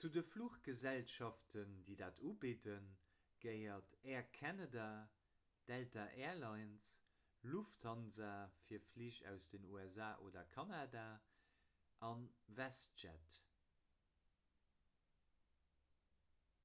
[0.00, 2.86] zu de fluchgesellschaften déi dat ubidden
[3.42, 4.86] gehéieren air canada
[5.72, 6.88] delta air lines
[7.54, 8.30] lufthansa
[8.68, 11.02] fir flich aus den usa oder kanada
[12.08, 12.10] a
[12.60, 13.36] westjet